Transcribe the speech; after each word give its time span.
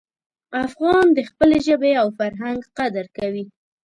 افغان 0.65 1.05
د 1.17 1.19
خپلې 1.29 1.57
ژبې 1.67 1.91
او 2.01 2.07
فرهنګ 2.17 2.59
قدر 2.77 3.05
کوي. 3.17 3.45